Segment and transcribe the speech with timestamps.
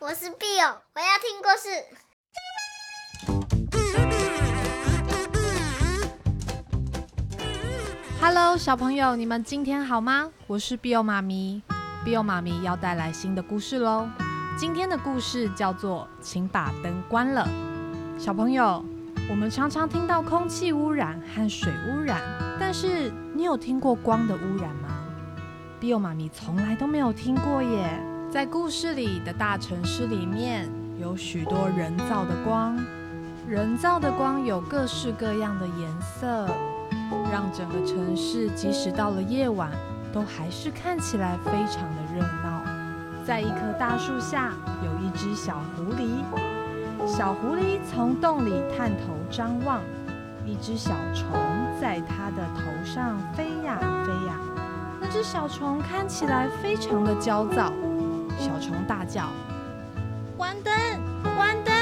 [0.00, 1.68] 我是 Bill，我要听故事。
[8.20, 10.30] Hello，小朋友，你们今天好吗？
[10.46, 11.60] 我是 Bill 妈咪
[12.04, 14.08] ，Bill 妈咪要带来新的故事喽。
[14.56, 17.48] 今天的故事叫做《请把灯关了》。
[18.22, 18.84] 小朋友，
[19.28, 22.22] 我们常常听到空气污染和水污染，
[22.60, 24.90] 但是你有听过光的污染吗
[25.80, 28.00] ？Bill 妈咪从来都没有听过耶。
[28.30, 30.68] 在故事里的大城市里面，
[31.00, 32.78] 有许多人造的光，
[33.48, 36.46] 人造的光有各式各样的颜色，
[37.32, 39.70] 让整个城市即使到了夜晚，
[40.12, 42.62] 都还是看起来非常的热闹。
[43.24, 44.52] 在一棵大树下，
[44.84, 49.80] 有一只小狐狸，小狐狸从洞里探头张望，
[50.44, 51.26] 一只小虫
[51.80, 54.38] 在它的头上飞呀飞呀，
[55.00, 57.72] 那只小虫看起来非常的焦躁。
[58.38, 59.30] 小虫大叫
[60.38, 60.72] ：“关灯，
[61.34, 61.74] 关灯！”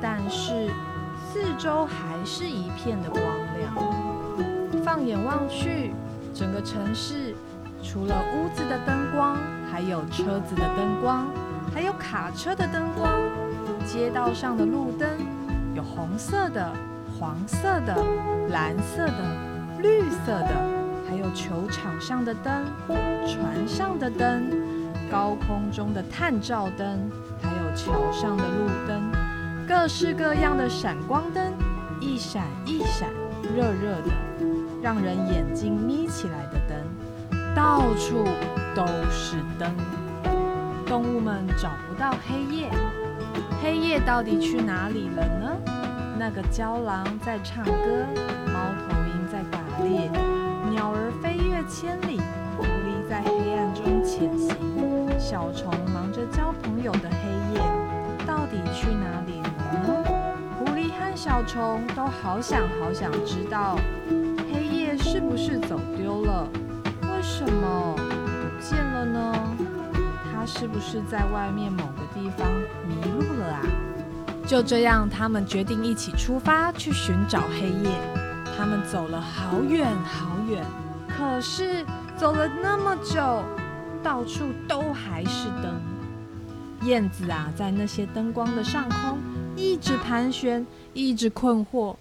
[0.00, 0.70] 但是
[1.30, 3.22] 四周还是一片的光
[3.58, 4.84] 亮。
[4.84, 5.92] 放眼望去，
[6.32, 7.34] 整个城市
[7.82, 9.36] 除了屋子的灯光，
[9.70, 11.26] 还有车子的灯光，
[11.74, 13.10] 还有卡车的灯光。
[13.84, 15.08] 街道上的路灯
[15.74, 16.72] 有红色的、
[17.18, 17.94] 黄色的、
[18.48, 19.36] 蓝色的、
[19.80, 20.54] 绿色的，
[21.08, 22.64] 还有球场上的灯、
[23.26, 24.75] 船上的灯。
[25.10, 29.12] 高空中的探照灯，还有桥上的路灯，
[29.66, 31.52] 各式各样的闪光灯，
[32.00, 33.08] 一闪一闪，
[33.42, 34.10] 热热的，
[34.82, 38.24] 让人眼睛眯起来的灯，到处
[38.74, 39.70] 都是灯。
[40.86, 42.70] 动物们找不到黑夜，
[43.62, 45.56] 黑夜到底去哪里了呢？
[46.18, 47.72] 那个郊狼在唱歌，
[48.46, 50.08] 猫头鹰在打猎，
[50.70, 52.20] 鸟儿飞越千里，
[55.46, 57.60] 小虫忙着交朋友的黑夜，
[58.26, 59.48] 到底去哪里了
[59.86, 60.04] 呢？
[60.58, 63.78] 狐狸和小虫都好想好想知道，
[64.52, 66.48] 黑夜是不是走丢了？
[67.02, 69.32] 为什么不见了呢？
[70.34, 72.50] 它是不是在外面某个地方
[72.84, 73.62] 迷路了啊？
[74.48, 77.90] 就这样，他们决定一起出发去寻找黑夜。
[78.58, 80.64] 他们走了好远好远，
[81.06, 83.44] 可是走了那么久。
[84.06, 85.80] 到处都还是灯，
[86.86, 89.18] 燕子啊，在那些灯光的上空
[89.56, 91.96] 一直盘旋，一直困惑。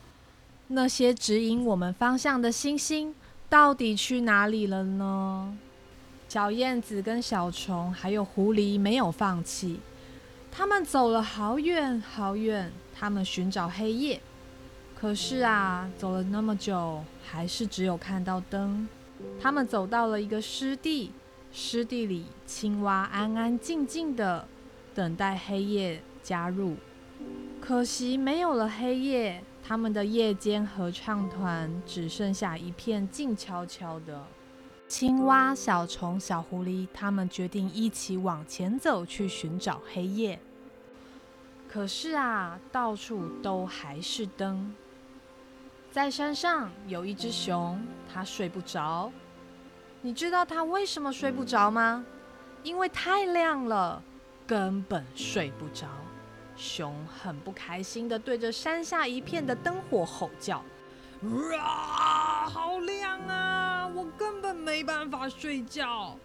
[0.68, 3.16] 那些指引我们方向的星星
[3.50, 5.58] 到底去哪里了呢？
[6.30, 9.80] 小燕子跟小虫还有狐狸没有放弃，
[10.52, 14.22] 他们走了好远好远，他们寻找黑夜。
[14.96, 18.88] 可是啊，走了那么久，还是只有看到灯。
[19.42, 21.12] 他们走到了一个湿地。
[21.58, 24.46] 湿地里，青蛙安安静静的
[24.94, 26.76] 等待黑夜加入。
[27.62, 34.28] 可惜没有了黑夜，他们的夜间合唱团只剩下一片静悄悄的。
[34.90, 40.38] 青蛙、小虫、小狐狸，他们决定一起往前走去寻找黑夜。
[41.70, 44.76] 可是啊，到处都还是灯。
[45.90, 47.82] 在山上有一只熊，
[48.14, 49.10] 它睡不着。
[50.06, 52.06] 你知道他为什么睡不着吗？
[52.62, 54.00] 因为太亮了，
[54.46, 55.88] 根本睡不着。
[56.56, 60.64] 熊很不开心地对着山下一片的灯火吼叫
[61.60, 63.88] ：“啊，好亮啊！
[63.96, 66.16] 我根本没办法睡觉。”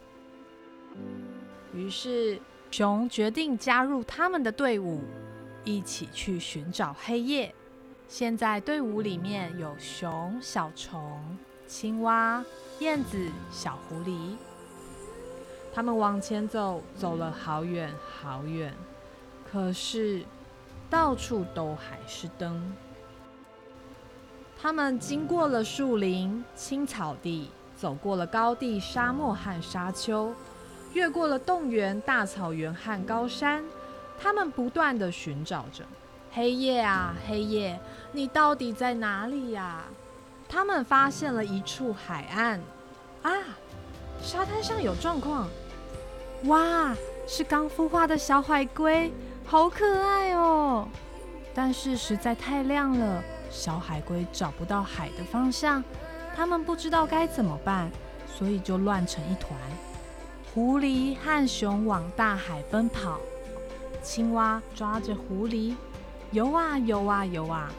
[1.72, 2.38] 于是，
[2.70, 5.00] 熊决定加入他们的队伍，
[5.64, 7.54] 一起去寻找黑夜。
[8.06, 11.38] 现在队伍里面有熊、小虫。
[11.70, 12.44] 青蛙、
[12.80, 14.34] 燕子、小狐狸，
[15.72, 18.74] 他们往前走，走了好远好远，
[19.48, 20.24] 可是
[20.90, 22.74] 到处都还是灯。
[24.60, 30.34] 他们经过了树林、青草地，走过了高地、沙漠和沙丘，
[30.92, 33.64] 越过了冻原、大草原和高山。
[34.18, 35.84] 他们不断地寻找着
[36.32, 37.78] 黑夜啊，黑夜，
[38.10, 39.84] 你到底在哪里呀？
[40.50, 42.60] 他们发现了一处海岸，
[43.22, 43.30] 啊，
[44.20, 45.48] 沙滩上有状况，
[46.46, 46.92] 哇，
[47.24, 49.12] 是刚孵化的小海龟，
[49.46, 50.88] 好可爱哦！
[51.54, 55.84] 但是实在太亮了，小海龟找不到海的方向，
[56.34, 57.88] 他们不知道该怎么办，
[58.26, 59.56] 所以就乱成一团。
[60.52, 63.20] 狐狸和熊往大海奔跑，
[64.02, 65.76] 青蛙抓着狐狸，
[66.32, 67.70] 游啊游啊游啊，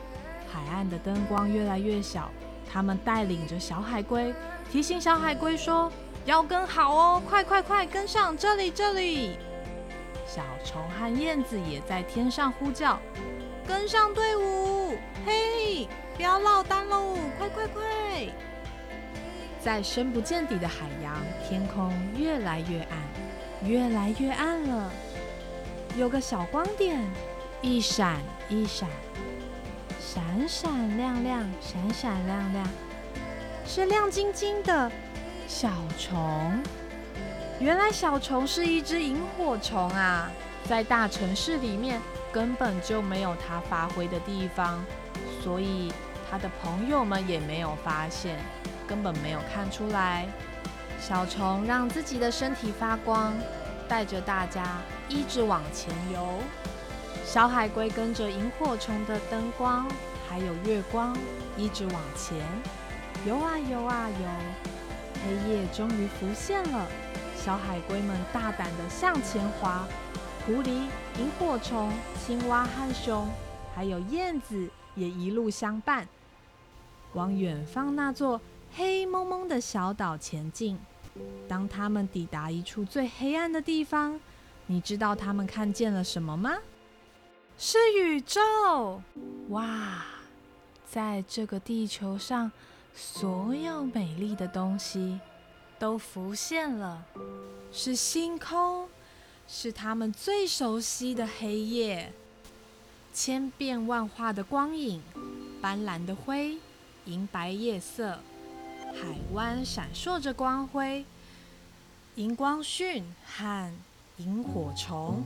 [0.49, 2.31] 海岸的灯光越来越小。
[2.71, 4.33] 他们带领着小海龟，
[4.71, 5.91] 提醒小海龟说
[6.23, 9.37] ：“要跟好哦，快快快跟上这里这里！”
[10.25, 12.97] 小虫和燕子也在天上呼叫
[13.67, 14.95] ：“跟上队伍！
[15.25, 17.15] 嘿，不要落单喽！
[17.37, 17.81] 快快快！”
[19.59, 21.13] 在深不见底的海洋，
[21.47, 24.91] 天空越来越暗，越来越暗了。
[25.97, 26.99] 有个小光点，
[27.61, 28.87] 一闪一闪，
[30.13, 32.67] 闪闪亮亮，闪闪亮亮，
[33.65, 34.91] 是亮晶晶的
[35.47, 36.61] 小虫。
[37.61, 40.29] 原来小虫是一只萤火虫啊，
[40.65, 41.97] 在大城市里面
[42.29, 44.83] 根本就没有它发挥的地方，
[45.41, 45.93] 所以
[46.29, 48.37] 它的朋友们也没有发现。
[48.85, 50.27] 根本没有看出来，
[50.99, 53.33] 小虫让自己的身体发光，
[53.87, 54.61] 带着大家
[55.07, 56.39] 一直往前游。
[57.23, 59.87] 小海龟跟着萤火虫的灯光，
[60.27, 61.15] 还有月光，
[61.55, 62.37] 一直往前
[63.25, 64.27] 游啊游啊游。
[65.23, 66.87] 黑夜终于浮现了，
[67.35, 69.87] 小海龟们大胆地向前滑。
[70.45, 70.69] 狐狸、
[71.19, 71.91] 萤火虫、
[72.25, 73.29] 青蛙和熊，
[73.75, 76.07] 还有燕子也一路相伴，
[77.13, 78.41] 往远方那座。
[78.73, 80.79] 黑蒙蒙的小岛前进。
[81.47, 84.19] 当他们抵达一处最黑暗的地方，
[84.65, 86.57] 你知道他们看见了什么吗？
[87.63, 88.99] 是宇宙！
[89.49, 90.03] 哇，
[90.89, 92.51] 在这个地球上，
[92.95, 95.19] 所有美丽的东西
[95.77, 97.05] 都浮现了。
[97.71, 98.89] 是星空，
[99.47, 102.11] 是他们最熟悉的黑夜，
[103.13, 104.99] 千变万化的光影，
[105.61, 106.57] 斑斓的灰，
[107.05, 108.17] 银白夜色。
[108.87, 111.05] 海湾闪烁着光辉，
[112.15, 113.71] 荧光蕈和
[114.17, 115.23] 萤火虫，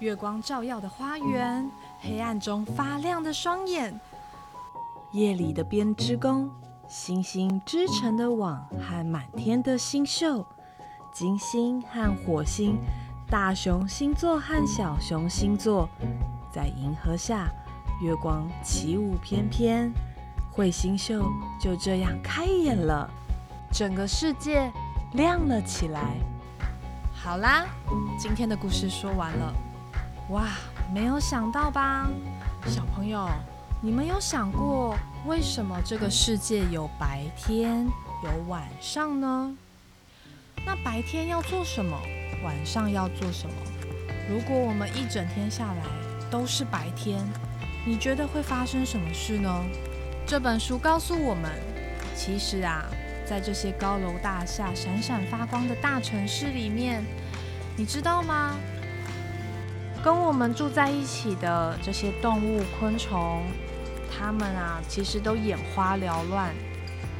[0.00, 1.68] 月光照耀的花园，
[2.00, 3.98] 黑暗中发亮的双眼，
[5.10, 6.48] 夜里的编织工，
[6.86, 10.46] 星星织成的网和满天的星宿，
[11.12, 12.78] 金星和火星，
[13.28, 15.88] 大熊星座和小熊星座，
[16.52, 17.48] 在银河下，
[18.00, 19.92] 月光起舞翩翩。
[20.54, 21.24] 彗星秀
[21.60, 23.10] 就这样开演了，
[23.72, 24.72] 整个世界
[25.14, 26.14] 亮了起来。
[27.12, 27.66] 好啦，
[28.16, 29.52] 今天的故事说完了。
[30.30, 30.46] 哇，
[30.92, 32.06] 没有想到吧？
[32.66, 33.26] 小朋友，
[33.80, 34.94] 你们有想过
[35.24, 37.86] 为什么这个世界有白天
[38.22, 39.56] 有晚上呢？
[40.66, 41.98] 那白天要做什么？
[42.44, 43.54] 晚上要做什么？
[44.28, 45.82] 如果我们一整天下来
[46.30, 47.26] 都是白天，
[47.86, 49.64] 你觉得会发生什么事呢？
[50.26, 51.50] 这本书告诉我们，
[52.14, 52.84] 其实啊，
[53.24, 57.02] 在这些高楼大厦、闪闪发光的大城市里面，
[57.78, 58.54] 你知道吗？
[60.08, 63.42] 跟我们住在一起的这些动物、昆虫，
[64.10, 66.48] 它们啊，其实都眼花缭乱，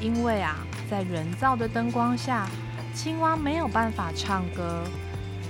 [0.00, 0.56] 因为啊，
[0.88, 2.48] 在人造的灯光下，
[2.94, 4.82] 青蛙没有办法唱歌，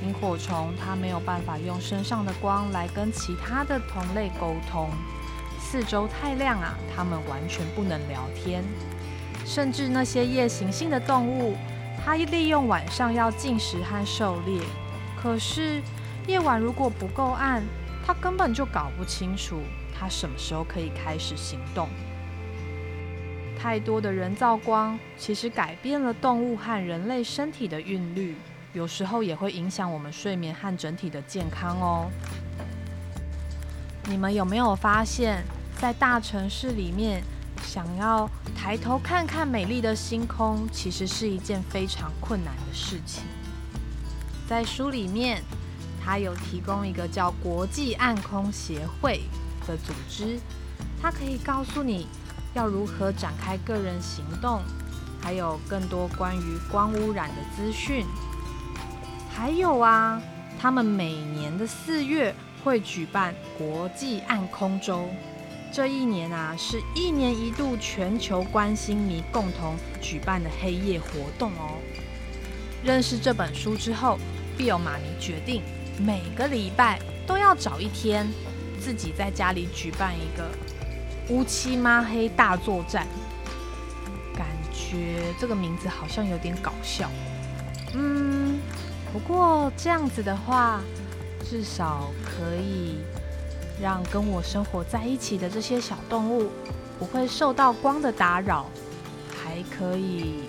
[0.05, 4.90] 萤火虫它没有办法用身上的光来跟其他的同类沟通。
[5.61, 8.64] 四周太亮啊，它们完全不能聊天。
[9.44, 11.55] 甚至那些夜行性的动物，
[12.05, 14.61] 它利用晚上要进食和狩猎。
[15.23, 15.81] 可是
[16.28, 17.64] 夜晚如果不够暗，
[18.06, 19.62] 它根本就搞不清楚
[19.98, 21.88] 它什么时候可以开始行动。
[23.58, 28.36] 太多的人造光其实改变了动物和人类身体的韵律，
[28.75, 32.10] 有时候也会影响我们睡眠和整体的健康哦。
[34.04, 35.42] 你们有没有发现？
[35.80, 37.23] 在大城市里面，
[37.62, 43.25] 想要抬头看看美丽的星空，其实是一件非常困难的事情。
[44.49, 45.42] 在书里面，
[46.05, 49.21] 它有提供一个叫国际暗空协会
[49.67, 50.38] 的组织，
[51.00, 52.07] 它可以告诉你
[52.55, 54.62] 要如何展开个人行动，
[55.21, 58.05] 还有更多关于光污染的资讯。
[59.31, 60.21] 还有啊，
[60.59, 65.09] 他们每年的四月会举办国际暗空周。
[65.71, 71.07] 这一年啊，是一年一度全球观星迷共同举办的黑夜活
[71.38, 71.76] 动哦。
[72.83, 74.19] 认识这本书之后
[74.57, 75.62] ，Bill 妈咪决定
[75.99, 78.26] 每个礼拜都要找一天，
[78.81, 80.49] 自己在家里举办一个
[81.28, 83.07] 乌漆抹黑大作战。
[84.35, 87.11] 感觉这个名字好像有点搞笑。
[87.95, 88.59] 嗯，
[89.12, 90.81] 不过这样子的话，
[91.45, 92.99] 至少可以。
[93.81, 96.50] 让跟我生活在一起的这些小动物
[96.99, 98.67] 不会受到光的打扰，
[99.31, 100.40] 还可以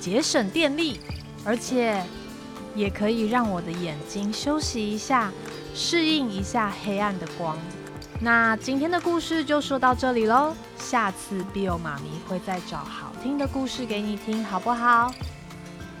[0.00, 0.98] 节省电力，
[1.44, 2.02] 而且
[2.74, 5.30] 也可以让我的眼睛休息一下，
[5.74, 7.56] 适应一下黑暗的光。
[8.20, 15.12] 那今天的故事就说到这里喽，下次 Bill 妈咪会再找好听的故事给你听，好不好？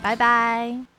[0.02, 0.78] 拜拜。